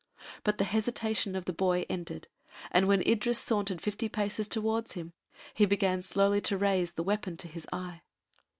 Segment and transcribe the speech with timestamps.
[0.43, 2.27] But the hesitation of the boy ended,
[2.71, 5.13] and when Idris sauntered fifty paces toward him,
[5.53, 8.01] he began slowly to raise the weapon to his eye.